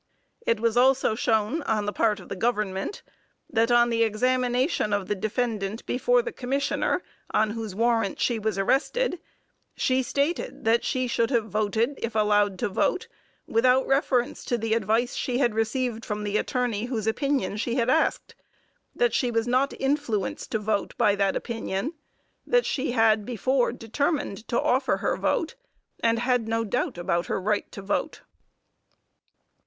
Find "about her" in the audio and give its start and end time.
26.97-27.39